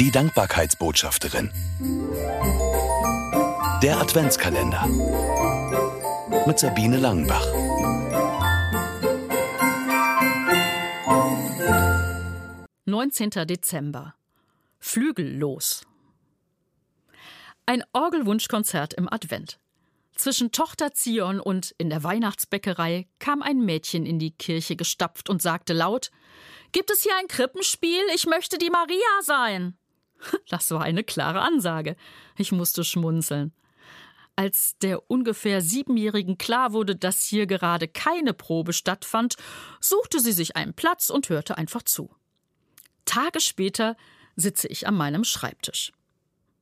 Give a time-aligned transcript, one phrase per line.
[0.00, 1.50] Die Dankbarkeitsbotschafterin.
[3.82, 4.86] Der Adventskalender.
[6.46, 7.44] Mit Sabine Langenbach.
[12.84, 14.14] Neunzehnter Dezember.
[14.78, 15.82] Flügellos.
[17.66, 19.58] Ein Orgelwunschkonzert im Advent.
[20.14, 25.42] Zwischen Tochter Zion und in der Weihnachtsbäckerei kam ein Mädchen in die Kirche gestapft und
[25.42, 26.12] sagte laut:
[26.70, 28.02] Gibt es hier ein Krippenspiel?
[28.14, 29.76] Ich möchte die Maria sein.
[30.48, 31.96] Das war eine klare Ansage.
[32.36, 33.52] Ich musste schmunzeln.
[34.36, 39.34] Als der ungefähr Siebenjährigen klar wurde, dass hier gerade keine Probe stattfand,
[39.80, 42.10] suchte sie sich einen Platz und hörte einfach zu.
[43.04, 43.96] Tage später
[44.36, 45.92] sitze ich an meinem Schreibtisch.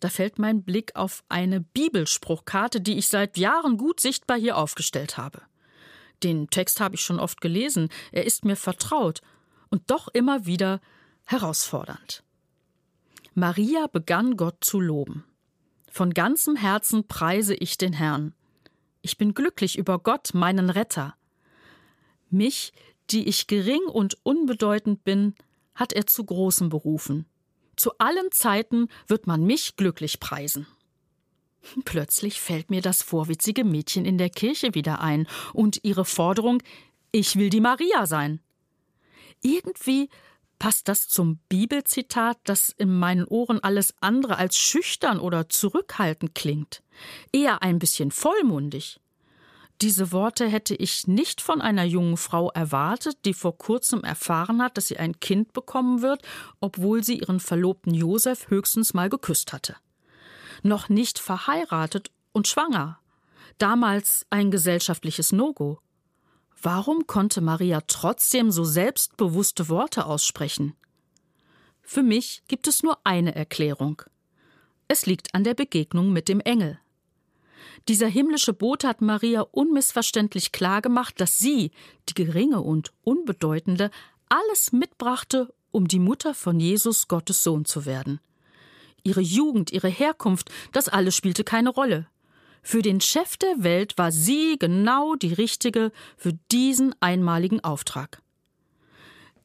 [0.00, 5.16] Da fällt mein Blick auf eine Bibelspruchkarte, die ich seit Jahren gut sichtbar hier aufgestellt
[5.16, 5.42] habe.
[6.22, 9.20] Den Text habe ich schon oft gelesen, er ist mir vertraut
[9.68, 10.80] und doch immer wieder
[11.24, 12.24] herausfordernd.
[13.34, 15.24] Maria begann Gott zu loben.
[15.90, 18.34] Von ganzem Herzen preise ich den Herrn.
[19.02, 21.14] Ich bin glücklich über Gott, meinen Retter.
[22.28, 22.72] Mich,
[23.10, 25.34] die ich gering und unbedeutend bin,
[25.74, 27.26] hat er zu Großem berufen.
[27.76, 30.66] Zu allen Zeiten wird man mich glücklich preisen.
[31.84, 36.62] Plötzlich fällt mir das vorwitzige Mädchen in der Kirche wieder ein und ihre Forderung,
[37.12, 38.40] ich will die Maria sein.
[39.42, 40.08] Irgendwie
[40.60, 46.84] passt das zum Bibelzitat, das in meinen Ohren alles andere als schüchtern oder zurückhaltend klingt,
[47.32, 49.00] eher ein bisschen vollmundig.
[49.80, 54.76] Diese Worte hätte ich nicht von einer jungen Frau erwartet, die vor kurzem erfahren hat,
[54.76, 56.22] dass sie ein Kind bekommen wird,
[56.60, 59.76] obwohl sie ihren Verlobten Josef höchstens mal geküsst hatte.
[60.62, 62.98] Noch nicht verheiratet und schwanger.
[63.56, 65.78] Damals ein gesellschaftliches No-Go.
[66.62, 70.74] Warum konnte Maria trotzdem so selbstbewusste Worte aussprechen?
[71.80, 74.02] Für mich gibt es nur eine Erklärung.
[74.86, 76.78] Es liegt an der Begegnung mit dem Engel.
[77.88, 81.70] Dieser himmlische Bote hat Maria unmissverständlich klargemacht, dass sie,
[82.10, 83.90] die geringe und unbedeutende,
[84.28, 88.20] alles mitbrachte, um die Mutter von Jesus Gottes Sohn zu werden.
[89.02, 92.06] Ihre Jugend, ihre Herkunft, das alles spielte keine Rolle.
[92.62, 98.22] Für den Chef der Welt war sie genau die richtige für diesen einmaligen Auftrag.